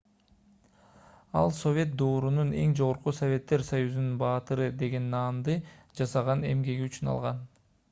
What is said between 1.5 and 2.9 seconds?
совет доорунун эң